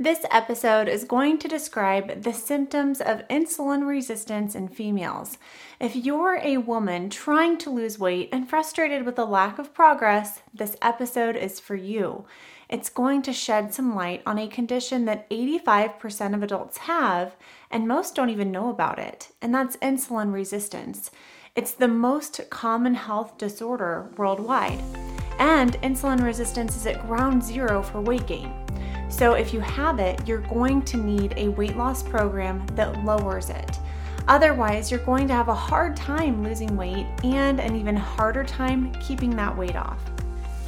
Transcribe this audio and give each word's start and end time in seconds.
This 0.00 0.24
episode 0.30 0.86
is 0.86 1.02
going 1.02 1.38
to 1.38 1.48
describe 1.48 2.22
the 2.22 2.32
symptoms 2.32 3.00
of 3.00 3.26
insulin 3.26 3.84
resistance 3.84 4.54
in 4.54 4.68
females. 4.68 5.38
If 5.80 5.96
you're 5.96 6.38
a 6.40 6.58
woman 6.58 7.10
trying 7.10 7.58
to 7.58 7.70
lose 7.70 7.98
weight 7.98 8.28
and 8.30 8.48
frustrated 8.48 9.04
with 9.04 9.16
the 9.16 9.26
lack 9.26 9.58
of 9.58 9.74
progress, 9.74 10.40
this 10.54 10.76
episode 10.80 11.34
is 11.34 11.58
for 11.58 11.74
you. 11.74 12.26
It's 12.68 12.88
going 12.88 13.22
to 13.22 13.32
shed 13.32 13.74
some 13.74 13.96
light 13.96 14.22
on 14.24 14.38
a 14.38 14.46
condition 14.46 15.04
that 15.06 15.28
85% 15.30 16.32
of 16.32 16.44
adults 16.44 16.78
have, 16.78 17.34
and 17.68 17.88
most 17.88 18.14
don't 18.14 18.30
even 18.30 18.52
know 18.52 18.70
about 18.70 19.00
it, 19.00 19.32
and 19.42 19.52
that's 19.52 19.76
insulin 19.78 20.32
resistance. 20.32 21.10
It's 21.56 21.72
the 21.72 21.88
most 21.88 22.48
common 22.50 22.94
health 22.94 23.36
disorder 23.36 24.12
worldwide, 24.16 24.80
and 25.40 25.72
insulin 25.82 26.22
resistance 26.22 26.76
is 26.76 26.86
at 26.86 27.04
ground 27.04 27.42
zero 27.42 27.82
for 27.82 28.00
weight 28.00 28.28
gain. 28.28 28.67
So, 29.10 29.34
if 29.34 29.54
you 29.54 29.60
have 29.60 29.98
it, 29.98 30.28
you're 30.28 30.42
going 30.42 30.82
to 30.82 30.96
need 30.96 31.34
a 31.36 31.48
weight 31.48 31.76
loss 31.76 32.02
program 32.02 32.66
that 32.74 33.04
lowers 33.04 33.50
it. 33.50 33.78
Otherwise, 34.28 34.90
you're 34.90 35.00
going 35.00 35.26
to 35.26 35.34
have 35.34 35.48
a 35.48 35.54
hard 35.54 35.96
time 35.96 36.44
losing 36.44 36.76
weight 36.76 37.06
and 37.24 37.58
an 37.58 37.74
even 37.74 37.96
harder 37.96 38.44
time 38.44 38.92
keeping 39.00 39.34
that 39.36 39.56
weight 39.56 39.74
off. 39.76 39.98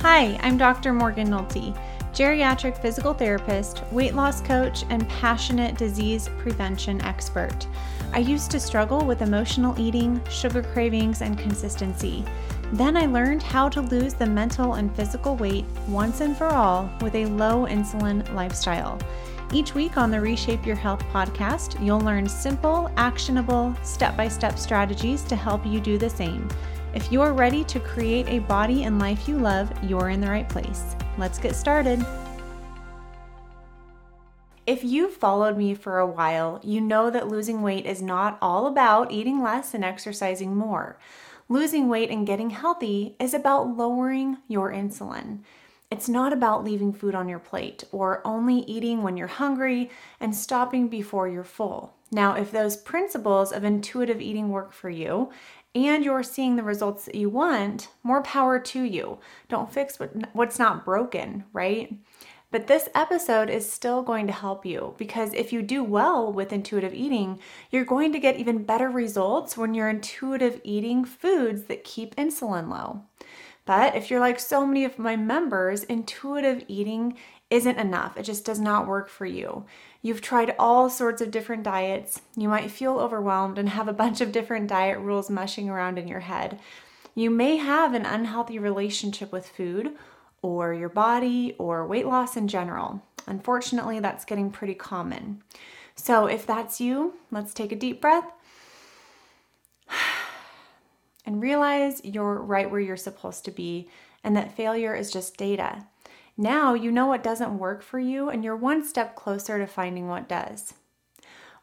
Hi, 0.01 0.39
I'm 0.43 0.57
Dr. 0.57 0.95
Morgan 0.95 1.29
Nolte, 1.29 1.79
geriatric 2.15 2.81
physical 2.81 3.13
therapist, 3.13 3.83
weight 3.93 4.15
loss 4.15 4.41
coach, 4.41 4.85
and 4.89 5.07
passionate 5.11 5.77
disease 5.77 6.31
prevention 6.39 7.03
expert. 7.03 7.67
I 8.15 8.21
used 8.21 8.51
to 8.53 8.59
struggle 8.59 9.05
with 9.05 9.21
emotional 9.21 9.79
eating, 9.79 10.21
sugar 10.31 10.63
cravings, 10.63 11.21
and 11.21 11.39
consistency. 11.39 12.25
Then 12.73 12.97
I 12.97 13.07
learned 13.07 13.43
how 13.43 13.69
to 13.69 13.81
lose 13.81 14.15
the 14.15 14.27
mental 14.27 14.75
and 14.75 14.95
physical 14.95 15.35
weight 15.35 15.65
once 15.89 16.21
and 16.21 16.37
for 16.37 16.47
all 16.47 16.89
with 17.01 17.17
a 17.17 17.27
low 17.27 17.67
insulin 17.67 18.33
lifestyle. 18.33 18.99
Each 19.53 19.75
week 19.75 19.97
on 19.97 20.13
the 20.13 20.21
Reshape 20.21 20.65
Your 20.65 20.77
Health 20.77 21.03
podcast, 21.13 21.85
you'll 21.85 22.01
learn 22.01 22.29
simple, 22.29 22.89
actionable, 22.97 23.75
step 23.83 24.17
by 24.17 24.29
step 24.29 24.57
strategies 24.57 25.25
to 25.25 25.35
help 25.35 25.67
you 25.67 25.81
do 25.81 25.99
the 25.99 26.09
same. 26.09 26.47
If 26.95 27.11
you're 27.11 27.33
ready 27.33 27.65
to 27.65 27.81
create 27.81 28.29
a 28.29 28.39
body 28.39 28.85
and 28.85 29.01
life 29.01 29.27
you 29.27 29.37
love, 29.37 29.73
you're 29.83 30.11
in 30.11 30.21
the 30.21 30.31
right 30.31 30.49
place. 30.49 30.95
Let's 31.19 31.39
get 31.39 31.57
started. 31.57 32.07
If 34.65 34.85
you've 34.85 35.15
followed 35.15 35.59
me 35.59 35.75
for 35.75 35.99
a 35.99 36.07
while, 36.07 36.61
you 36.63 36.81
know 36.81 37.11
that 37.11 37.27
losing 37.27 37.63
weight 37.63 37.87
is 37.87 38.01
not 38.01 38.39
all 38.41 38.69
about 38.69 39.11
eating 39.11 39.43
less 39.43 39.75
and 39.75 39.85
exercising 39.85 40.55
more. 40.55 40.97
Losing 41.51 41.89
weight 41.89 42.11
and 42.11 42.29
getting 42.29 42.51
healthy 42.51 43.17
is 43.19 43.35
about 43.35 43.77
lowering 43.77 44.37
your 44.47 44.71
insulin. 44.71 45.41
It's 45.91 46.09
not 46.09 46.33
about 46.33 46.63
leaving 46.63 46.93
food 46.93 47.13
on 47.13 47.29
your 47.29 47.41
plate 47.41 47.83
or 47.91 48.25
only 48.25 48.59
eating 48.59 49.03
when 49.03 49.17
you're 49.17 49.27
hungry 49.27 49.91
and 50.21 50.33
stopping 50.33 50.87
before 50.87 51.27
you're 51.27 51.43
full. 51.43 51.93
Now, 52.13 52.35
if 52.35 52.53
those 52.53 52.77
principles 52.77 53.51
of 53.51 53.65
intuitive 53.65 54.21
eating 54.21 54.51
work 54.51 54.73
for 54.73 54.91
you 54.91 55.33
and 55.75 56.05
you're 56.05 56.23
seeing 56.23 56.55
the 56.55 56.63
results 56.63 57.05
that 57.07 57.17
you 57.17 57.29
want, 57.29 57.89
more 58.05 58.23
power 58.23 58.61
to 58.61 58.83
you. 58.85 59.19
Don't 59.49 59.73
fix 59.73 59.99
what, 59.99 60.13
what's 60.33 60.61
not 60.61 60.85
broken, 60.85 61.43
right? 61.53 61.93
But 62.51 62.67
this 62.67 62.89
episode 62.97 63.49
is 63.49 63.71
still 63.71 64.03
going 64.03 64.27
to 64.27 64.33
help 64.33 64.67
you 64.67 64.95
because 64.99 65.33
if 65.35 65.53
you 65.53 65.63
do 65.63 65.85
well 65.85 66.33
with 66.33 66.53
intuitive 66.53 66.93
eating, 66.93 67.39
you're 67.71 67.85
going 67.85 68.13
to 68.13 68.19
get 68.19 68.39
even 68.39 68.65
better 68.65 68.89
results 68.89 69.57
when 69.57 69.73
you're 69.73 69.89
intuitive 69.89 70.61
eating 70.65 71.05
foods 71.05 71.65
that 71.65 71.85
keep 71.85 72.17
insulin 72.17 72.69
low. 72.69 73.03
But 73.67 73.95
if 73.95 74.11
you're 74.11 74.19
like 74.19 74.41
so 74.41 74.67
many 74.67 74.85
of 74.85 74.99
my 74.99 75.15
members, 75.15 75.85
intuitive 75.85 76.65
eating 76.67 77.17
isn't 77.51 77.79
enough. 77.79 78.17
It 78.17 78.25
just 78.25 78.45
does 78.45 78.59
not 78.59 78.89
work 78.89 79.09
for 79.09 79.27
you. 79.27 79.65
You've 80.03 80.21
tried 80.21 80.57
all 80.59 80.91
sorts 80.91 81.23
of 81.23 81.31
different 81.31 81.63
diets. 81.63 82.21
You 82.37 82.49
might 82.49 82.71
feel 82.73 82.99
overwhelmed 82.99 83.59
and 83.59 83.69
have 83.69 83.87
a 83.87 83.93
bunch 83.93 84.21
of 84.21 84.33
different 84.33 84.67
diet 84.67 84.99
rules 84.99 85.31
mushing 85.31 85.69
around 85.69 85.99
in 85.99 86.09
your 86.09 86.21
head. 86.21 86.59
You 87.15 87.31
may 87.31 87.57
have 87.57 87.95
an 87.95 88.07
unhealthy 88.07 88.59
relationship 88.59 89.31
with 89.31 89.49
food 89.49 89.97
or 90.43 90.73
your 90.73 90.89
body 90.89 91.55
or 91.59 91.87
weight 91.87 92.07
loss 92.07 92.37
in 92.37 92.49
general. 92.49 93.03
Unfortunately, 93.27 94.01
that's 94.01 94.25
getting 94.25 94.51
pretty 94.51 94.75
common. 94.75 95.43
So, 95.95 96.27
if 96.27 96.47
that's 96.47 96.81
you, 96.81 97.15
let's 97.31 97.53
take 97.53 97.73
a 97.73 97.77
deep 97.77 98.01
breath 98.01 98.33
and 101.27 101.43
realize 101.43 102.01
you're 102.05 102.41
right 102.41 102.71
where 102.71 102.81
you're 102.81 102.97
supposed 102.97 103.45
to 103.45 103.51
be 103.51 103.89
and 104.23 104.37
that 104.37 104.57
failure 104.57 104.95
is 104.95 105.11
just 105.11 105.37
data. 105.37 105.87
Now 106.37 106.75
you 106.75 106.91
know 106.91 107.07
what 107.07 107.23
doesn't 107.23 107.59
work 107.59 107.83
for 107.83 107.99
you 107.99 108.31
and 108.31 108.43
you're 108.43 108.57
one 108.57 108.85
step 108.85 109.15
closer 109.15 109.59
to 109.59 109.67
finding 109.67 110.09
what 110.09 110.29
does. 110.29 110.75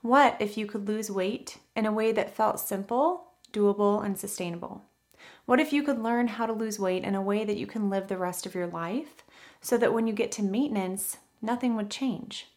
What 0.01 0.37
if 0.39 0.57
you 0.57 0.67
could 0.67 0.87
lose 0.87 1.09
weight 1.09 1.57
in 1.75 1.85
a 1.85 1.91
way 1.91 2.11
that 2.11 2.35
felt 2.35 2.59
simple, 2.59 3.31
doable, 3.51 4.05
and 4.05 4.17
sustainable? 4.17 4.83
What 5.47 5.61
if 5.61 5.71
you 5.71 5.81
could 5.81 5.99
learn 5.99 6.27
how 6.27 6.45
to 6.45 6.51
lose 6.51 6.77
weight 6.77 7.05
in 7.05 7.15
a 7.15 7.21
way 7.21 7.45
that 7.45 7.57
you 7.57 7.65
can 7.65 7.89
live 7.89 8.07
the 8.07 8.17
rest 8.17 8.45
of 8.45 8.53
your 8.53 8.67
life 8.67 9.23
so 9.61 9.77
that 9.77 9.93
when 9.93 10.05
you 10.05 10.13
get 10.13 10.31
to 10.33 10.43
maintenance, 10.43 11.17
nothing 11.41 11.75
would 11.75 11.89
change? 11.89 12.47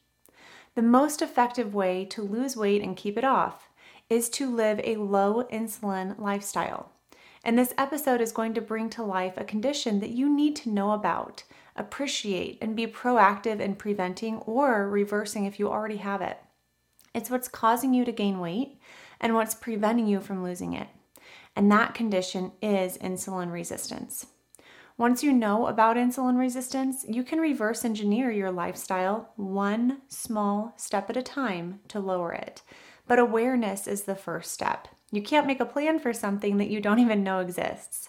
The 0.75 0.83
most 0.83 1.23
effective 1.23 1.73
way 1.73 2.05
to 2.07 2.23
lose 2.23 2.57
weight 2.57 2.83
and 2.83 2.97
keep 2.97 3.17
it 3.17 3.25
off 3.25 3.69
is 4.09 4.29
to 4.31 4.53
live 4.53 4.81
a 4.83 4.97
low 4.97 5.45
insulin 5.53 6.19
lifestyle. 6.19 6.91
And 7.45 7.57
this 7.57 7.75
episode 7.79 8.21
is 8.21 8.33
going 8.33 8.55
to 8.55 8.61
bring 8.61 8.91
to 8.91 9.03
life 9.03 9.35
a 9.37 9.45
condition 9.45 10.01
that 10.01 10.11
you 10.11 10.29
need 10.29 10.57
to 10.57 10.69
know 10.69 10.91
about, 10.91 11.45
appreciate, 11.77 12.59
and 12.61 12.75
be 12.75 12.87
proactive 12.87 13.61
in 13.61 13.77
preventing 13.77 14.39
or 14.39 14.89
reversing 14.89 15.45
if 15.45 15.59
you 15.59 15.69
already 15.69 15.99
have 15.99 16.23
it. 16.23 16.39
It's 17.15 17.31
what's 17.31 17.49
causing 17.49 17.95
you 17.95 18.05
to 18.05 18.13
gain 18.13 18.41
weight 18.41 18.81
and 19.21 19.35
what's 19.35 19.55
preventing 19.55 20.07
you 20.07 20.21
from 20.21 20.43
losing 20.43 20.73
it 20.73 20.89
and 21.61 21.71
that 21.71 21.93
condition 21.93 22.53
is 22.63 22.97
insulin 22.97 23.53
resistance. 23.53 24.29
Once 24.97 25.23
you 25.23 25.31
know 25.31 25.67
about 25.67 25.99
insulin 25.99 26.39
resistance, 26.39 27.05
you 27.07 27.23
can 27.23 27.39
reverse 27.39 27.85
engineer 27.85 28.31
your 28.31 28.51
lifestyle 28.51 29.29
one 29.37 30.01
small 30.09 30.73
step 30.79 31.11
at 31.11 31.19
a 31.19 31.23
time 31.23 31.79
to 31.87 32.01
lower 32.01 32.33
it. 32.33 32.63
But 33.07 33.19
awareness 33.19 33.87
is 33.87 34.05
the 34.05 34.15
first 34.15 34.53
step. 34.53 34.89
You 35.13 35.21
can't 35.21 35.47
make 35.47 35.61
a 35.61 35.67
plan 35.67 35.99
for 35.99 36.15
something 36.15 36.57
that 36.57 36.71
you 36.71 36.81
don't 36.81 36.99
even 36.99 37.23
know 37.23 37.41
exists. 37.41 38.09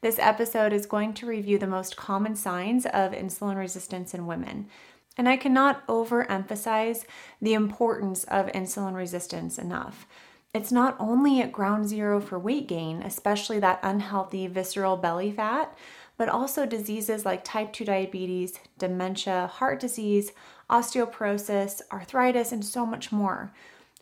This 0.00 0.20
episode 0.20 0.72
is 0.72 0.86
going 0.86 1.14
to 1.14 1.26
review 1.26 1.58
the 1.58 1.66
most 1.66 1.96
common 1.96 2.36
signs 2.36 2.86
of 2.86 3.10
insulin 3.10 3.56
resistance 3.56 4.14
in 4.14 4.28
women. 4.28 4.68
And 5.16 5.28
I 5.28 5.36
cannot 5.36 5.84
overemphasize 5.88 7.04
the 7.42 7.54
importance 7.54 8.22
of 8.22 8.46
insulin 8.52 8.94
resistance 8.94 9.58
enough. 9.58 10.06
It's 10.56 10.72
not 10.72 10.96
only 10.98 11.42
at 11.42 11.52
ground 11.52 11.86
zero 11.86 12.18
for 12.18 12.38
weight 12.38 12.66
gain, 12.66 13.02
especially 13.02 13.60
that 13.60 13.78
unhealthy 13.82 14.46
visceral 14.46 14.96
belly 14.96 15.30
fat, 15.30 15.76
but 16.16 16.30
also 16.30 16.64
diseases 16.64 17.26
like 17.26 17.44
type 17.44 17.74
2 17.74 17.84
diabetes, 17.84 18.58
dementia, 18.78 19.48
heart 19.48 19.80
disease, 19.80 20.32
osteoporosis, 20.70 21.82
arthritis, 21.92 22.52
and 22.52 22.64
so 22.64 22.86
much 22.86 23.12
more. 23.12 23.52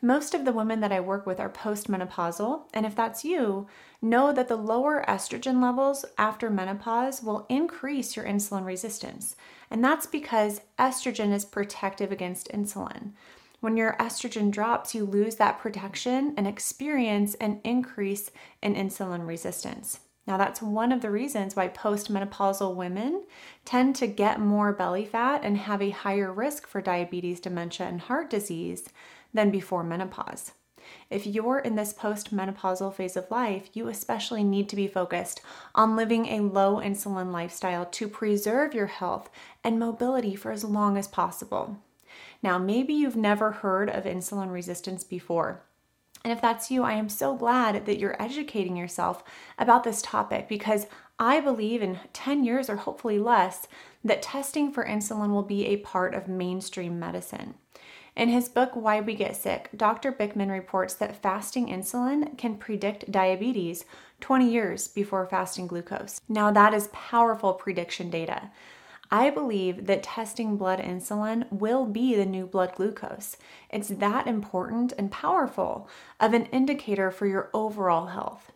Most 0.00 0.32
of 0.32 0.44
the 0.44 0.52
women 0.52 0.78
that 0.78 0.92
I 0.92 1.00
work 1.00 1.26
with 1.26 1.40
are 1.40 1.50
postmenopausal, 1.50 2.66
and 2.72 2.86
if 2.86 2.94
that's 2.94 3.24
you, 3.24 3.66
know 4.00 4.32
that 4.32 4.46
the 4.46 4.54
lower 4.54 5.04
estrogen 5.08 5.60
levels 5.60 6.04
after 6.18 6.50
menopause 6.50 7.20
will 7.20 7.46
increase 7.48 8.14
your 8.14 8.26
insulin 8.26 8.64
resistance. 8.64 9.34
And 9.72 9.82
that's 9.82 10.06
because 10.06 10.60
estrogen 10.78 11.32
is 11.32 11.44
protective 11.44 12.12
against 12.12 12.52
insulin. 12.52 13.14
When 13.64 13.78
your 13.78 13.96
estrogen 13.98 14.50
drops, 14.50 14.94
you 14.94 15.06
lose 15.06 15.36
that 15.36 15.58
protection 15.58 16.34
and 16.36 16.46
experience 16.46 17.34
an 17.36 17.62
increase 17.64 18.30
in 18.60 18.74
insulin 18.74 19.26
resistance. 19.26 20.00
Now, 20.26 20.36
that's 20.36 20.60
one 20.60 20.92
of 20.92 21.00
the 21.00 21.10
reasons 21.10 21.56
why 21.56 21.68
postmenopausal 21.68 22.74
women 22.74 23.24
tend 23.64 23.96
to 23.96 24.06
get 24.06 24.38
more 24.38 24.74
belly 24.74 25.06
fat 25.06 25.40
and 25.44 25.56
have 25.56 25.80
a 25.80 25.88
higher 25.88 26.30
risk 26.30 26.66
for 26.66 26.82
diabetes, 26.82 27.40
dementia, 27.40 27.86
and 27.86 28.02
heart 28.02 28.28
disease 28.28 28.90
than 29.32 29.50
before 29.50 29.82
menopause. 29.82 30.52
If 31.08 31.26
you're 31.26 31.60
in 31.60 31.74
this 31.74 31.94
postmenopausal 31.94 32.94
phase 32.94 33.16
of 33.16 33.30
life, 33.30 33.70
you 33.72 33.88
especially 33.88 34.44
need 34.44 34.68
to 34.68 34.76
be 34.76 34.88
focused 34.88 35.40
on 35.74 35.96
living 35.96 36.26
a 36.26 36.40
low 36.40 36.82
insulin 36.82 37.32
lifestyle 37.32 37.86
to 37.86 38.08
preserve 38.08 38.74
your 38.74 38.88
health 38.88 39.30
and 39.64 39.78
mobility 39.78 40.36
for 40.36 40.52
as 40.52 40.64
long 40.64 40.98
as 40.98 41.08
possible. 41.08 41.78
Now, 42.42 42.58
maybe 42.58 42.92
you've 42.92 43.16
never 43.16 43.52
heard 43.52 43.90
of 43.90 44.04
insulin 44.04 44.52
resistance 44.52 45.04
before. 45.04 45.62
And 46.24 46.32
if 46.32 46.40
that's 46.40 46.70
you, 46.70 46.82
I 46.82 46.92
am 46.92 47.10
so 47.10 47.36
glad 47.36 47.84
that 47.84 47.98
you're 47.98 48.20
educating 48.20 48.76
yourself 48.76 49.22
about 49.58 49.84
this 49.84 50.00
topic 50.00 50.48
because 50.48 50.86
I 51.18 51.40
believe 51.40 51.82
in 51.82 52.00
10 52.12 52.44
years 52.44 52.70
or 52.70 52.76
hopefully 52.76 53.18
less 53.18 53.68
that 54.02 54.22
testing 54.22 54.72
for 54.72 54.84
insulin 54.84 55.30
will 55.30 55.42
be 55.42 55.66
a 55.66 55.76
part 55.76 56.14
of 56.14 56.26
mainstream 56.26 56.98
medicine. 56.98 57.54
In 58.16 58.28
his 58.28 58.48
book, 58.48 58.70
Why 58.74 59.00
We 59.00 59.14
Get 59.14 59.36
Sick, 59.36 59.70
Dr. 59.76 60.12
Bikman 60.12 60.50
reports 60.50 60.94
that 60.94 61.20
fasting 61.20 61.66
insulin 61.66 62.38
can 62.38 62.56
predict 62.56 63.10
diabetes 63.10 63.84
20 64.20 64.48
years 64.50 64.88
before 64.88 65.26
fasting 65.26 65.66
glucose. 65.66 66.20
Now, 66.28 66.52
that 66.52 66.72
is 66.72 66.88
powerful 66.92 67.54
prediction 67.54 68.10
data. 68.10 68.50
I 69.14 69.30
believe 69.30 69.86
that 69.86 70.02
testing 70.02 70.56
blood 70.56 70.80
insulin 70.80 71.46
will 71.52 71.86
be 71.86 72.16
the 72.16 72.26
new 72.26 72.46
blood 72.46 72.74
glucose. 72.74 73.36
It's 73.70 73.86
that 73.86 74.26
important 74.26 74.92
and 74.98 75.08
powerful 75.08 75.88
of 76.18 76.34
an 76.34 76.46
indicator 76.46 77.12
for 77.12 77.28
your 77.28 77.48
overall 77.54 78.06
health. 78.06 78.50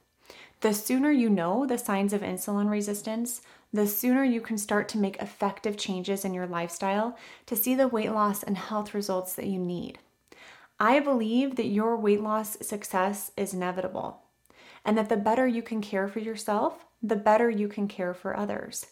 The 0.63 0.75
sooner 0.75 1.13
you 1.13 1.31
know 1.31 1.65
the 1.65 1.79
signs 1.79 2.13
of 2.13 2.23
insulin 2.23 2.69
resistance, 2.69 3.41
the 3.73 3.87
sooner 3.87 4.25
you 4.25 4.41
can 4.41 4.59
start 4.59 4.89
to 4.89 4.99
make 4.99 5.23
effective 5.23 5.77
changes 5.77 6.25
in 6.25 6.35
your 6.35 6.49
lifestyle 6.49 7.17
to 7.47 7.55
see 7.55 7.77
the 7.77 7.87
weight 7.87 8.11
loss 8.11 8.43
and 8.43 8.59
health 8.59 8.95
results 8.95 9.35
that 9.35 9.47
you 9.47 9.61
need. 9.61 10.01
I 10.81 10.99
believe 10.99 11.55
that 11.55 11.67
your 11.67 11.97
weight 11.97 12.21
loss 12.21 12.59
success 12.67 13.31
is 13.37 13.55
inevitable, 13.55 14.23
and 14.85 14.99
that 14.99 15.09
the 15.09 15.17
better 15.17 15.47
you 15.47 15.63
can 15.63 15.81
care 15.81 16.09
for 16.09 16.19
yourself, 16.19 16.85
the 17.01 17.15
better 17.15 17.49
you 17.49 17.69
can 17.69 17.87
care 17.87 18.13
for 18.13 18.37
others. 18.37 18.87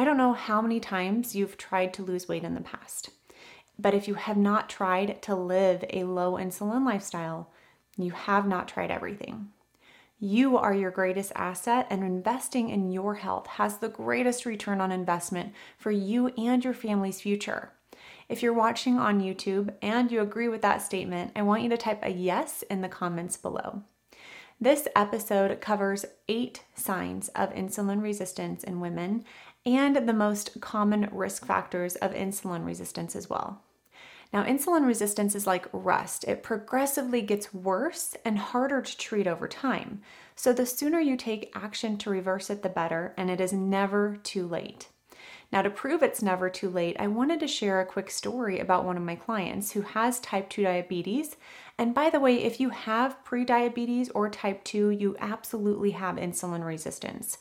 I 0.00 0.04
don't 0.04 0.16
know 0.16 0.32
how 0.32 0.62
many 0.62 0.80
times 0.80 1.36
you've 1.36 1.58
tried 1.58 1.92
to 1.92 2.02
lose 2.02 2.26
weight 2.26 2.42
in 2.42 2.54
the 2.54 2.62
past, 2.62 3.10
but 3.78 3.92
if 3.92 4.08
you 4.08 4.14
have 4.14 4.38
not 4.38 4.70
tried 4.70 5.20
to 5.20 5.34
live 5.34 5.84
a 5.90 6.04
low 6.04 6.38
insulin 6.38 6.86
lifestyle, 6.86 7.50
you 7.98 8.12
have 8.12 8.48
not 8.48 8.66
tried 8.66 8.90
everything. 8.90 9.48
You 10.18 10.56
are 10.56 10.72
your 10.72 10.90
greatest 10.90 11.32
asset, 11.36 11.86
and 11.90 12.02
investing 12.02 12.70
in 12.70 12.90
your 12.90 13.16
health 13.16 13.46
has 13.46 13.76
the 13.76 13.90
greatest 13.90 14.46
return 14.46 14.80
on 14.80 14.90
investment 14.90 15.52
for 15.76 15.90
you 15.90 16.28
and 16.28 16.64
your 16.64 16.72
family's 16.72 17.20
future. 17.20 17.72
If 18.26 18.42
you're 18.42 18.54
watching 18.54 18.98
on 18.98 19.20
YouTube 19.20 19.74
and 19.82 20.10
you 20.10 20.22
agree 20.22 20.48
with 20.48 20.62
that 20.62 20.80
statement, 20.80 21.32
I 21.36 21.42
want 21.42 21.62
you 21.62 21.68
to 21.68 21.76
type 21.76 22.00
a 22.02 22.08
yes 22.08 22.64
in 22.70 22.80
the 22.80 22.88
comments 22.88 23.36
below. 23.36 23.82
This 24.62 24.86
episode 24.94 25.58
covers 25.62 26.04
eight 26.28 26.64
signs 26.74 27.28
of 27.28 27.54
insulin 27.54 28.02
resistance 28.02 28.62
in 28.62 28.80
women 28.80 29.24
and 29.66 29.96
the 30.08 30.12
most 30.12 30.60
common 30.60 31.08
risk 31.12 31.44
factors 31.44 31.96
of 31.96 32.12
insulin 32.12 32.64
resistance 32.64 33.14
as 33.14 33.28
well. 33.28 33.62
Now, 34.32 34.44
insulin 34.44 34.86
resistance 34.86 35.34
is 35.34 35.46
like 35.46 35.66
rust, 35.72 36.24
it 36.24 36.42
progressively 36.42 37.20
gets 37.20 37.52
worse 37.52 38.14
and 38.24 38.38
harder 38.38 38.80
to 38.80 38.96
treat 38.96 39.26
over 39.26 39.48
time. 39.48 40.02
So, 40.36 40.52
the 40.52 40.66
sooner 40.66 41.00
you 41.00 41.16
take 41.16 41.50
action 41.54 41.98
to 41.98 42.10
reverse 42.10 42.48
it, 42.48 42.62
the 42.62 42.68
better, 42.68 43.12
and 43.16 43.28
it 43.28 43.40
is 43.40 43.52
never 43.52 44.16
too 44.22 44.46
late. 44.46 44.88
Now, 45.52 45.62
to 45.62 45.70
prove 45.70 46.02
it's 46.02 46.22
never 46.22 46.48
too 46.48 46.70
late, 46.70 46.96
I 47.00 47.08
wanted 47.08 47.40
to 47.40 47.48
share 47.48 47.80
a 47.80 47.86
quick 47.86 48.08
story 48.08 48.60
about 48.60 48.84
one 48.84 48.96
of 48.96 49.02
my 49.02 49.16
clients 49.16 49.72
who 49.72 49.80
has 49.80 50.20
type 50.20 50.48
2 50.48 50.62
diabetes. 50.62 51.36
And 51.76 51.92
by 51.92 52.08
the 52.08 52.20
way, 52.20 52.44
if 52.44 52.60
you 52.60 52.70
have 52.70 53.16
prediabetes 53.24 54.10
or 54.14 54.30
type 54.30 54.62
2, 54.62 54.90
you 54.90 55.16
absolutely 55.18 55.90
have 55.90 56.16
insulin 56.16 56.64
resistance. 56.64 57.36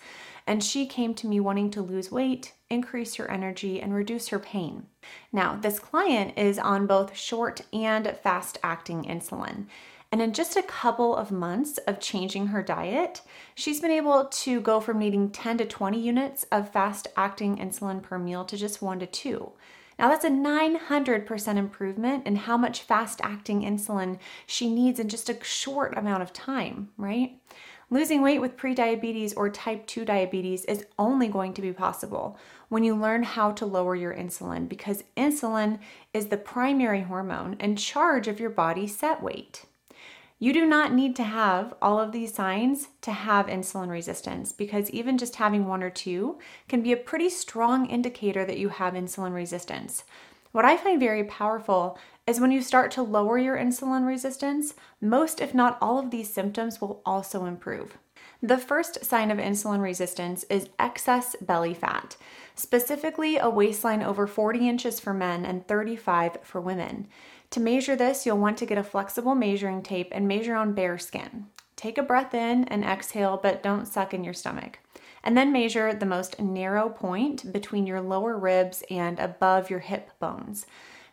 And 0.50 0.64
she 0.64 0.88
came 0.88 1.14
to 1.14 1.28
me 1.28 1.40
wanting 1.40 1.70
to 1.70 1.82
lose 1.84 2.12
weight, 2.12 2.54
increase 2.72 3.14
her 3.16 3.30
energy, 3.30 3.80
and 3.80 3.94
reduce 3.94 4.30
her 4.30 4.40
pain. 4.40 4.88
Now, 5.32 5.56
this 5.56 5.78
client 5.78 6.40
is 6.40 6.58
on 6.58 6.88
both 6.88 7.16
short 7.16 7.62
and 7.72 8.18
fast 8.24 8.58
acting 8.64 9.04
insulin. 9.04 9.68
And 10.12 10.24
in 10.24 10.34
just 10.34 10.58
a 10.58 10.64
couple 10.64 11.16
of 11.16 11.30
months 11.32 11.78
of 11.86 12.00
changing 12.00 12.48
her 12.48 12.64
diet, 12.64 13.22
she's 13.54 13.80
been 13.80 13.92
able 13.92 14.26
to 14.26 14.60
go 14.60 14.80
from 14.80 14.98
needing 14.98 15.30
10 15.30 15.60
to 15.60 15.66
20 15.66 16.02
units 16.02 16.48
of 16.52 16.74
fast 16.74 17.08
acting 17.16 17.58
insulin 17.58 18.02
per 18.02 18.18
meal 18.18 18.44
to 18.46 18.58
just 18.58 18.82
one 18.82 18.98
to 19.02 19.06
two. 19.06 19.52
Now, 20.00 20.08
that's 20.08 20.26
a 20.26 20.30
900% 20.30 21.58
improvement 21.58 22.26
in 22.26 22.38
how 22.38 22.58
much 22.58 22.82
fast 22.82 23.22
acting 23.22 23.62
insulin 23.62 24.18
she 24.48 24.74
needs 24.74 25.00
in 25.00 25.10
just 25.10 25.30
a 25.30 25.44
short 25.44 25.96
amount 25.96 26.24
of 26.24 26.34
time, 26.34 26.90
right? 26.98 27.40
Losing 27.92 28.22
weight 28.22 28.40
with 28.40 28.56
prediabetes 28.56 29.34
or 29.36 29.50
type 29.50 29.88
2 29.88 30.06
diabetes 30.06 30.64
is 30.66 30.86
only 31.00 31.28
going 31.28 31.54
to 31.56 31.62
be 31.62 31.74
possible 31.74 32.38
when 32.68 32.84
you 32.84 32.96
learn 32.96 33.24
how 33.24 33.52
to 33.54 33.66
lower 33.66 33.96
your 33.96 34.14
insulin 34.14 34.70
because 34.70 35.04
insulin 35.18 35.80
is 36.14 36.28
the 36.28 36.38
primary 36.38 37.02
hormone 37.02 37.56
in 37.60 37.76
charge 37.76 38.28
of 38.28 38.40
your 38.40 38.52
body's 38.52 38.96
set 38.96 39.24
weight. 39.24 39.66
You 40.38 40.54
do 40.54 40.68
not 40.68 40.94
need 40.94 41.16
to 41.16 41.24
have 41.24 41.74
all 41.82 42.00
of 42.00 42.12
these 42.12 42.34
signs 42.34 42.90
to 43.02 43.12
have 43.12 43.48
insulin 43.48 43.90
resistance 43.90 44.54
because 44.54 44.90
even 44.92 45.18
just 45.18 45.38
having 45.38 45.68
one 45.68 45.82
or 45.82 45.90
two 45.90 46.38
can 46.70 46.82
be 46.82 46.94
a 46.94 46.98
pretty 46.98 47.30
strong 47.30 47.88
indicator 47.88 48.46
that 48.46 48.60
you 48.60 48.70
have 48.70 48.94
insulin 48.94 49.34
resistance. 49.34 50.04
What 50.52 50.66
I 50.66 50.78
find 50.78 51.00
very 51.00 51.24
powerful 51.24 52.00
is 52.26 52.40
when 52.40 52.52
you 52.52 52.64
start 52.64 52.90
to 52.92 53.04
lower 53.04 53.38
your 53.38 53.56
insulin 53.56 54.08
resistance, 54.08 54.74
most, 55.00 55.42
if 55.42 55.54
not 55.54 55.78
all, 55.80 56.00
of 56.00 56.10
these 56.10 56.34
symptoms 56.34 56.82
will 56.82 57.04
also 57.06 57.46
improve. 57.46 58.00
The 58.42 58.58
first 58.58 59.06
sign 59.06 59.30
of 59.30 59.38
insulin 59.38 59.82
resistance 59.82 60.46
is 60.50 60.70
excess 60.80 61.36
belly 61.40 61.76
fat, 61.76 62.18
specifically 62.56 63.38
a 63.38 63.50
waistline 63.50 64.02
over 64.02 64.26
40 64.26 64.68
inches 64.68 65.00
for 65.00 65.14
men 65.14 65.46
and 65.46 65.68
35 65.68 66.40
for 66.42 66.60
women. 66.60 67.08
To 67.52 67.60
measure 67.60 67.96
this, 67.96 68.26
you'll 68.26 68.38
want 68.38 68.58
to 68.58 68.66
get 68.66 68.78
a 68.78 68.84
flexible 68.84 69.36
measuring 69.36 69.84
tape 69.84 70.10
and 70.12 70.28
measure 70.28 70.56
on 70.56 70.74
bare 70.74 70.98
skin. 70.98 71.46
Take 71.76 72.00
a 72.00 72.04
breath 72.04 72.34
in 72.34 72.64
and 72.66 72.84
exhale, 72.84 73.40
but 73.42 73.62
don't 73.62 73.88
suck 73.88 74.16
in 74.16 74.24
your 74.24 74.34
stomach. 74.34 74.80
And 75.24 75.38
then 75.38 75.52
measure 75.52 75.94
the 75.94 76.06
most 76.06 76.40
narrow 76.40 76.90
point 76.90 77.52
between 77.52 77.86
your 77.86 78.02
lower 78.02 78.38
ribs 78.38 78.84
and 78.90 79.20
above 79.20 79.70
your 79.70 79.80
hip 79.80 80.12
bones. 80.20 80.66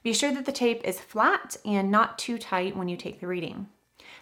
Be 0.03 0.12
sure 0.12 0.32
that 0.32 0.44
the 0.47 0.53
tape 0.53 0.82
is 0.85 1.00
flat 1.00 1.56
and 1.64 1.91
not 1.91 2.19
too 2.19 2.38
tight 2.38 2.76
when 2.76 2.88
you 2.88 2.97
take 2.97 3.20
the 3.20 3.26
reading. 3.26 3.69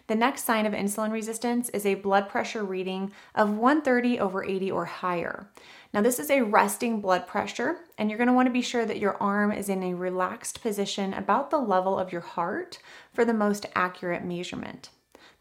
The 0.06 0.14
next 0.14 0.44
sign 0.44 0.66
of 0.66 0.74
insulin 0.74 1.12
resistance 1.12 1.70
is 1.70 1.86
a 1.86 1.94
blood 1.94 2.28
pressure 2.28 2.62
reading 2.62 3.12
of 3.34 3.50
130 3.50 4.20
over 4.20 4.44
80 4.44 4.70
or 4.70 4.84
higher. 4.84 5.48
Now, 5.94 6.02
this 6.02 6.18
is 6.18 6.30
a 6.30 6.42
resting 6.42 7.00
blood 7.00 7.26
pressure, 7.26 7.78
and 7.96 8.10
you're 8.10 8.18
going 8.18 8.28
to 8.28 8.34
want 8.34 8.46
to 8.46 8.52
be 8.52 8.60
sure 8.62 8.84
that 8.84 8.98
your 8.98 9.16
arm 9.22 9.52
is 9.52 9.68
in 9.68 9.82
a 9.82 9.94
relaxed 9.94 10.60
position 10.60 11.14
about 11.14 11.50
the 11.50 11.58
level 11.58 11.98
of 11.98 12.12
your 12.12 12.20
heart 12.20 12.78
for 13.12 13.24
the 13.24 13.32
most 13.32 13.64
accurate 13.74 14.24
measurement. 14.24 14.90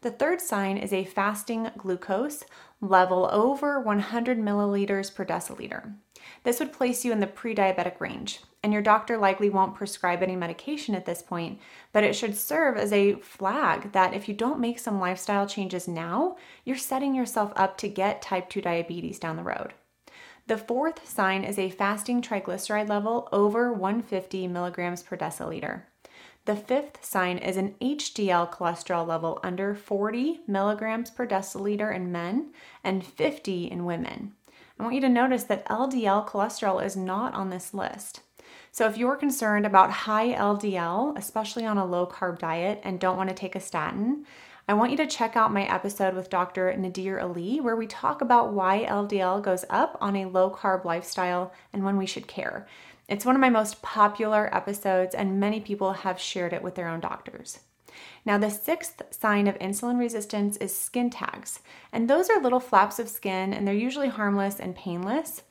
The 0.04 0.10
third 0.10 0.42
sign 0.42 0.76
is 0.76 0.92
a 0.92 1.06
fasting 1.06 1.70
glucose 1.78 2.44
level 2.82 3.26
over 3.32 3.80
100 3.80 4.38
milliliters 4.38 5.14
per 5.14 5.24
deciliter. 5.24 5.94
This 6.42 6.60
would 6.60 6.74
place 6.74 7.06
you 7.06 7.12
in 7.12 7.20
the 7.20 7.26
pre 7.26 7.54
diabetic 7.54 7.98
range, 8.00 8.42
and 8.62 8.70
your 8.70 8.82
doctor 8.82 9.16
likely 9.16 9.48
won't 9.48 9.74
prescribe 9.74 10.22
any 10.22 10.36
medication 10.36 10.94
at 10.94 11.06
this 11.06 11.22
point, 11.22 11.58
but 11.90 12.04
it 12.04 12.14
should 12.14 12.36
serve 12.36 12.76
as 12.76 12.92
a 12.92 13.14
flag 13.14 13.92
that 13.92 14.12
if 14.12 14.28
you 14.28 14.34
don't 14.34 14.60
make 14.60 14.78
some 14.78 15.00
lifestyle 15.00 15.46
changes 15.46 15.88
now, 15.88 16.36
you're 16.66 16.76
setting 16.76 17.14
yourself 17.14 17.54
up 17.56 17.78
to 17.78 17.88
get 17.88 18.20
type 18.20 18.50
2 18.50 18.60
diabetes 18.60 19.18
down 19.18 19.36
the 19.36 19.42
road. 19.42 19.72
The 20.48 20.58
fourth 20.58 21.08
sign 21.08 21.44
is 21.44 21.58
a 21.58 21.70
fasting 21.70 22.20
triglyceride 22.20 22.90
level 22.90 23.26
over 23.32 23.72
150 23.72 24.48
milligrams 24.48 25.02
per 25.02 25.16
deciliter. 25.16 25.84
The 26.44 26.56
fifth 26.56 27.02
sign 27.04 27.38
is 27.38 27.56
an 27.56 27.74
HDL 27.80 28.52
cholesterol 28.52 29.06
level 29.06 29.40
under 29.42 29.74
40 29.74 30.40
milligrams 30.46 31.10
per 31.10 31.26
deciliter 31.26 31.94
in 31.94 32.12
men 32.12 32.50
and 32.82 33.04
50 33.04 33.70
in 33.70 33.86
women. 33.86 34.34
I 34.78 34.82
want 34.82 34.94
you 34.94 35.00
to 35.02 35.08
notice 35.08 35.44
that 35.44 35.66
LDL 35.66 36.28
cholesterol 36.28 36.84
is 36.84 36.96
not 36.96 37.32
on 37.32 37.50
this 37.50 37.72
list. 37.72 38.20
So, 38.72 38.86
if 38.86 38.98
you're 38.98 39.16
concerned 39.16 39.64
about 39.64 39.90
high 39.90 40.34
LDL, 40.34 41.16
especially 41.16 41.64
on 41.64 41.78
a 41.78 41.86
low 41.86 42.06
carb 42.06 42.40
diet, 42.40 42.80
and 42.82 42.98
don't 42.98 43.16
want 43.16 43.28
to 43.30 43.34
take 43.34 43.54
a 43.54 43.60
statin, 43.60 44.26
I 44.66 44.74
want 44.74 44.90
you 44.90 44.96
to 44.96 45.06
check 45.06 45.36
out 45.36 45.52
my 45.52 45.62
episode 45.64 46.14
with 46.14 46.30
Dr. 46.30 46.74
Nadir 46.76 47.20
Ali, 47.20 47.60
where 47.60 47.76
we 47.76 47.86
talk 47.86 48.20
about 48.20 48.52
why 48.52 48.84
LDL 48.84 49.42
goes 49.42 49.64
up 49.70 49.96
on 50.00 50.16
a 50.16 50.24
low 50.24 50.50
carb 50.50 50.84
lifestyle 50.84 51.52
and 51.72 51.84
when 51.84 51.96
we 51.96 52.06
should 52.06 52.26
care. 52.26 52.66
It's 53.08 53.26
one 53.26 53.34
of 53.34 53.40
my 53.40 53.50
most 53.50 53.82
popular 53.82 54.54
episodes, 54.54 55.14
and 55.14 55.38
many 55.38 55.60
people 55.60 55.92
have 55.92 56.18
shared 56.18 56.52
it 56.52 56.62
with 56.62 56.74
their 56.74 56.88
own 56.88 57.00
doctors. 57.00 57.60
Now, 58.24 58.38
the 58.38 58.50
sixth 58.50 59.02
sign 59.10 59.46
of 59.46 59.58
insulin 59.58 59.98
resistance 59.98 60.56
is 60.56 60.76
skin 60.76 61.10
tags, 61.10 61.60
and 61.92 62.08
those 62.08 62.30
are 62.30 62.40
little 62.40 62.60
flaps 62.60 62.98
of 62.98 63.08
skin, 63.08 63.52
and 63.52 63.66
they're 63.66 63.74
usually 63.74 64.08
harmless 64.08 64.58
and 64.58 64.74
painless. 64.74 65.42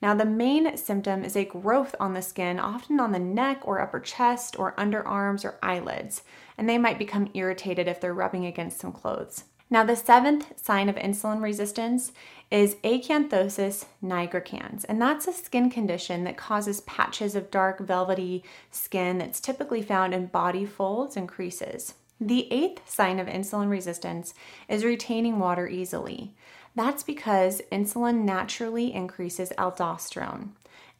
Now, 0.00 0.14
the 0.14 0.24
main 0.24 0.76
symptom 0.76 1.24
is 1.24 1.36
a 1.36 1.44
growth 1.44 1.94
on 2.00 2.14
the 2.14 2.22
skin, 2.22 2.58
often 2.58 2.98
on 2.98 3.12
the 3.12 3.18
neck 3.20 3.60
or 3.64 3.80
upper 3.80 4.00
chest 4.00 4.58
or 4.58 4.74
underarms 4.76 5.44
or 5.44 5.58
eyelids, 5.62 6.22
and 6.58 6.68
they 6.68 6.78
might 6.78 6.98
become 6.98 7.30
irritated 7.34 7.86
if 7.86 8.00
they're 8.00 8.14
rubbing 8.14 8.46
against 8.46 8.80
some 8.80 8.92
clothes. 8.92 9.44
Now, 9.72 9.84
the 9.84 9.96
seventh 9.96 10.60
sign 10.62 10.90
of 10.90 10.96
insulin 10.96 11.40
resistance 11.40 12.12
is 12.50 12.74
acanthosis 12.84 13.86
nigricans, 14.04 14.84
and 14.86 15.00
that's 15.00 15.26
a 15.26 15.32
skin 15.32 15.70
condition 15.70 16.24
that 16.24 16.36
causes 16.36 16.82
patches 16.82 17.34
of 17.34 17.50
dark, 17.50 17.80
velvety 17.80 18.44
skin 18.70 19.16
that's 19.16 19.40
typically 19.40 19.80
found 19.80 20.12
in 20.12 20.26
body 20.26 20.66
folds 20.66 21.16
and 21.16 21.26
creases. 21.26 21.94
The 22.20 22.52
eighth 22.52 22.86
sign 22.86 23.18
of 23.18 23.28
insulin 23.28 23.70
resistance 23.70 24.34
is 24.68 24.84
retaining 24.84 25.38
water 25.38 25.66
easily. 25.66 26.34
That's 26.76 27.02
because 27.02 27.62
insulin 27.72 28.24
naturally 28.24 28.92
increases 28.92 29.54
aldosterone. 29.56 30.50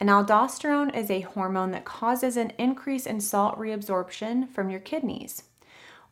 And 0.00 0.08
aldosterone 0.08 0.96
is 0.96 1.10
a 1.10 1.20
hormone 1.20 1.72
that 1.72 1.84
causes 1.84 2.38
an 2.38 2.54
increase 2.56 3.04
in 3.04 3.20
salt 3.20 3.58
reabsorption 3.58 4.48
from 4.48 4.70
your 4.70 4.80
kidneys. 4.80 5.42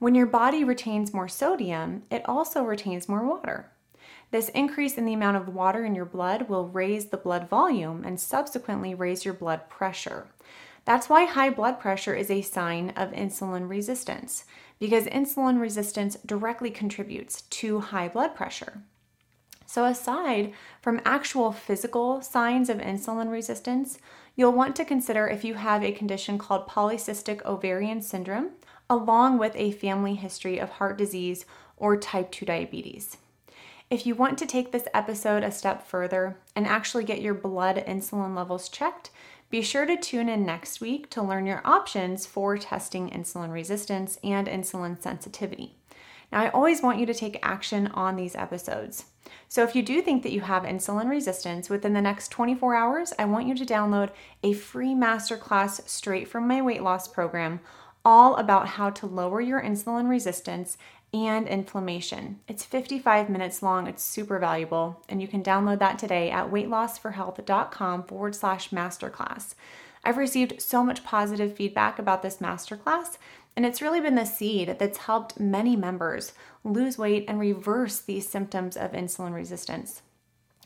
When 0.00 0.14
your 0.14 0.26
body 0.26 0.64
retains 0.64 1.12
more 1.12 1.28
sodium, 1.28 2.04
it 2.10 2.26
also 2.26 2.62
retains 2.62 3.06
more 3.06 3.22
water. 3.22 3.70
This 4.30 4.48
increase 4.48 4.96
in 4.96 5.04
the 5.04 5.12
amount 5.12 5.36
of 5.36 5.54
water 5.54 5.84
in 5.84 5.94
your 5.94 6.06
blood 6.06 6.48
will 6.48 6.68
raise 6.68 7.06
the 7.06 7.18
blood 7.18 7.50
volume 7.50 8.02
and 8.02 8.18
subsequently 8.18 8.94
raise 8.94 9.26
your 9.26 9.34
blood 9.34 9.68
pressure. 9.68 10.28
That's 10.86 11.10
why 11.10 11.26
high 11.26 11.50
blood 11.50 11.78
pressure 11.78 12.14
is 12.14 12.30
a 12.30 12.40
sign 12.40 12.94
of 12.96 13.10
insulin 13.10 13.68
resistance, 13.68 14.46
because 14.78 15.04
insulin 15.04 15.60
resistance 15.60 16.16
directly 16.24 16.70
contributes 16.70 17.42
to 17.42 17.80
high 17.80 18.08
blood 18.08 18.34
pressure. 18.34 18.82
So, 19.66 19.84
aside 19.84 20.54
from 20.80 21.02
actual 21.04 21.52
physical 21.52 22.22
signs 22.22 22.70
of 22.70 22.78
insulin 22.78 23.30
resistance, 23.30 23.98
you'll 24.34 24.52
want 24.52 24.74
to 24.76 24.84
consider 24.86 25.28
if 25.28 25.44
you 25.44 25.54
have 25.54 25.84
a 25.84 25.92
condition 25.92 26.38
called 26.38 26.66
polycystic 26.66 27.44
ovarian 27.44 28.00
syndrome, 28.00 28.52
along 28.90 29.38
with 29.38 29.54
a 29.54 29.70
family 29.70 30.16
history 30.16 30.58
of 30.58 30.68
heart 30.68 30.98
disease 30.98 31.46
or 31.76 31.96
type 31.96 32.30
2 32.32 32.44
diabetes. 32.44 33.16
If 33.88 34.04
you 34.04 34.14
want 34.14 34.36
to 34.38 34.46
take 34.46 34.70
this 34.72 34.86
episode 34.92 35.42
a 35.42 35.50
step 35.50 35.86
further 35.86 36.36
and 36.54 36.66
actually 36.66 37.04
get 37.04 37.22
your 37.22 37.34
blood 37.34 37.82
insulin 37.88 38.36
levels 38.36 38.68
checked, 38.68 39.10
be 39.48 39.62
sure 39.62 39.86
to 39.86 39.96
tune 39.96 40.28
in 40.28 40.44
next 40.44 40.80
week 40.80 41.08
to 41.10 41.22
learn 41.22 41.46
your 41.46 41.62
options 41.64 42.26
for 42.26 42.56
testing 42.58 43.10
insulin 43.10 43.52
resistance 43.52 44.18
and 44.22 44.46
insulin 44.46 45.00
sensitivity. 45.00 45.76
Now, 46.30 46.42
I 46.42 46.50
always 46.50 46.82
want 46.82 47.00
you 47.00 47.06
to 47.06 47.14
take 47.14 47.38
action 47.42 47.88
on 47.88 48.14
these 48.14 48.36
episodes. 48.36 49.06
So, 49.48 49.64
if 49.64 49.74
you 49.74 49.82
do 49.82 50.00
think 50.02 50.22
that 50.22 50.32
you 50.32 50.42
have 50.42 50.62
insulin 50.62 51.08
resistance 51.08 51.68
within 51.68 51.92
the 51.92 52.00
next 52.00 52.28
24 52.28 52.74
hours, 52.76 53.12
I 53.18 53.24
want 53.24 53.48
you 53.48 53.54
to 53.56 53.66
download 53.66 54.10
a 54.44 54.52
free 54.52 54.94
masterclass 54.94 55.88
straight 55.88 56.28
from 56.28 56.46
my 56.46 56.62
weight 56.62 56.82
loss 56.82 57.08
program 57.08 57.60
all 58.04 58.36
about 58.36 58.68
how 58.68 58.90
to 58.90 59.06
lower 59.06 59.40
your 59.40 59.62
insulin 59.62 60.08
resistance 60.08 60.78
and 61.12 61.48
inflammation. 61.48 62.40
It's 62.46 62.64
55 62.64 63.28
minutes 63.28 63.62
long, 63.62 63.86
it's 63.86 64.02
super 64.02 64.38
valuable, 64.38 65.02
and 65.08 65.20
you 65.20 65.28
can 65.28 65.42
download 65.42 65.80
that 65.80 65.98
today 65.98 66.30
at 66.30 66.50
weightlossforhealth.com 66.50 68.04
forward 68.04 68.34
slash 68.34 68.70
masterclass. 68.70 69.54
I've 70.04 70.16
received 70.16 70.62
so 70.62 70.84
much 70.84 71.04
positive 71.04 71.54
feedback 71.56 71.98
about 71.98 72.22
this 72.22 72.38
masterclass, 72.38 73.18
and 73.56 73.66
it's 73.66 73.82
really 73.82 74.00
been 74.00 74.14
the 74.14 74.24
seed 74.24 74.76
that's 74.78 74.98
helped 74.98 75.40
many 75.40 75.76
members 75.76 76.32
lose 76.64 76.96
weight 76.96 77.24
and 77.28 77.40
reverse 77.40 77.98
these 77.98 78.28
symptoms 78.28 78.76
of 78.76 78.92
insulin 78.92 79.34
resistance. 79.34 80.02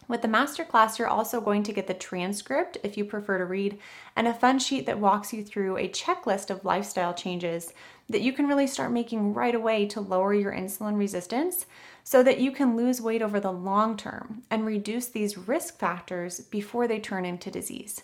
With 0.07 0.23
the 0.23 0.29
masterclass, 0.29 0.99
you're 0.99 1.09
also 1.09 1.41
going 1.41 1.63
to 1.63 1.73
get 1.73 1.87
the 1.87 1.95
transcript 1.95 2.77
if 2.83 2.97
you 2.97 3.05
prefer 3.05 3.39
to 3.39 3.45
read, 3.45 3.79
and 4.15 4.29
a 4.29 4.35
fun 4.35 4.59
sheet 4.59 4.85
that 4.87 4.99
walks 4.99 5.33
you 5.33 5.43
through 5.43 5.79
a 5.79 5.89
checklist 5.89 6.51
of 6.51 6.65
lifestyle 6.65 7.15
changes 7.15 7.73
that 8.09 8.21
you 8.21 8.33
can 8.33 8.47
really 8.47 8.67
start 8.67 8.93
making 8.93 9.33
right 9.33 9.55
away 9.55 9.87
to 9.87 10.01
lower 10.01 10.35
your 10.35 10.53
insulin 10.53 10.99
resistance 10.99 11.65
so 12.03 12.23
that 12.23 12.39
you 12.39 12.53
can 12.53 12.77
lose 12.77 13.01
weight 13.01 13.23
over 13.23 13.41
the 13.41 13.53
long 13.53 13.97
term 13.97 14.43
and 14.51 14.67
reduce 14.67 15.07
these 15.07 15.39
risk 15.39 15.79
factors 15.79 16.41
before 16.41 16.87
they 16.87 16.99
turn 16.99 17.25
into 17.25 17.51
disease. 17.51 18.03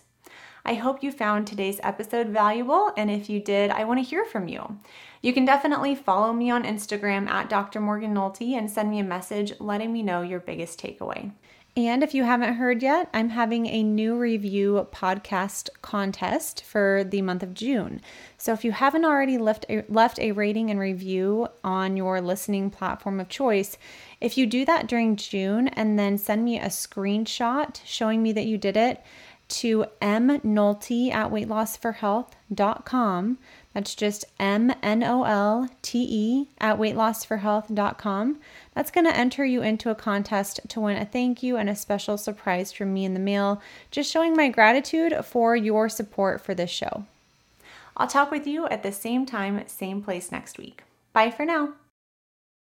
I 0.65 0.75
hope 0.75 1.03
you 1.03 1.11
found 1.11 1.47
today's 1.47 1.81
episode 1.83 2.29
valuable, 2.29 2.93
and 2.97 3.11
if 3.11 3.31
you 3.31 3.41
did, 3.41 3.71
I 3.71 3.85
want 3.85 3.99
to 3.99 4.09
hear 4.09 4.25
from 4.25 4.47
you. 4.47 4.79
You 5.23 5.33
can 5.33 5.45
definitely 5.45 5.95
follow 5.95 6.33
me 6.33 6.51
on 6.51 6.65
Instagram 6.65 7.29
at 7.29 7.49
Dr. 7.49 7.81
Morgan 7.81 8.15
Nolte 8.15 8.57
and 8.57 8.71
send 8.71 8.91
me 8.91 8.99
a 9.01 9.05
message 9.05 9.53
letting 9.59 9.93
me 9.93 10.03
know 10.03 10.23
your 10.23 10.41
biggest 10.41 10.81
takeaway. 10.81 11.33
And 11.89 12.03
if 12.03 12.15
you 12.15 12.25
haven't 12.25 12.55
heard 12.55 12.83
yet, 12.83 13.09
I'm 13.13 13.31
having 13.31 13.67
a 13.67 13.83
new 13.83 14.17
review 14.17 14.87
podcast 14.93 15.71
contest 15.83 16.65
for 16.65 17.05
the 17.05 17.23
month 17.23 17.43
of 17.43 17.55
June. 17.55 18.01
So 18.39 18.53
if 18.53 18.65
you 18.65 18.73
haven't 18.73 19.05
already 19.05 19.39
left 19.39 19.67
a, 19.69 19.85
left 19.89 20.19
a 20.19 20.33
rating 20.33 20.71
and 20.71 20.81
review 20.81 21.49
on 21.63 21.97
your 21.97 22.21
listening 22.21 22.71
platform 22.71 23.21
of 23.21 23.29
choice, 23.29 23.79
if 24.21 24.37
you 24.37 24.47
do 24.47 24.65
that 24.65 24.87
during 24.87 25.17
June 25.17 25.69
and 25.69 25.99
then 25.99 26.19
send 26.19 26.45
me 26.45 26.59
a 26.59 26.67
screenshot 26.67 27.81
showing 27.85 28.23
me 28.23 28.33
that 28.33 28.47
you 28.47 28.59
did 28.59 28.77
it 28.77 29.03
to 29.51 29.85
mnolte 30.01 31.13
at 31.13 31.31
weightlossforhealth.com, 31.31 33.39
that's 33.73 33.95
just 33.95 34.25
M 34.39 34.73
N 34.83 35.05
O 35.05 35.25
L 35.25 35.69
T 35.83 36.07
E 36.09 36.49
at 36.59 36.79
weightlossforhealth.com. 36.79 38.39
That's 38.75 38.91
going 38.91 39.07
to 39.07 39.17
enter 39.17 39.45
you 39.45 39.63
into 39.63 39.91
a 39.91 39.95
contest 39.95 40.61
to 40.69 40.81
win 40.81 40.97
a 40.97 41.05
thank 41.05 41.43
you 41.43 41.57
and 41.57 41.69
a 41.69 41.77
special 41.77 42.19
surprise 42.19 42.73
from 42.73 42.93
me 42.93 43.05
in 43.05 43.15
the 43.15 43.21
mail, 43.21 43.63
just 43.91 44.11
showing 44.11 44.35
my 44.35 44.49
gratitude 44.49 45.15
for 45.25 45.55
your 45.55 45.89
support 45.89 46.41
for 46.41 46.55
this 46.55 46.71
show. 46.71 47.05
I'll 47.97 48.09
talk 48.09 48.31
with 48.31 48.47
you 48.47 48.67
at 48.69 48.83
the 48.83 48.93
same 48.93 49.27
time, 49.27 49.63
same 49.67 50.03
place 50.03 50.33
next 50.33 50.59
week. 50.59 50.83
Bye 51.13 51.31
for 51.31 51.45
now. 51.45 51.75